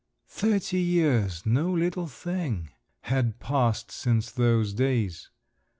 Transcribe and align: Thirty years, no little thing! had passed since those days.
Thirty 0.29 0.79
years, 0.79 1.45
no 1.45 1.69
little 1.71 2.07
thing! 2.07 2.71
had 3.01 3.39
passed 3.39 3.91
since 3.91 4.31
those 4.31 4.73
days. 4.73 5.29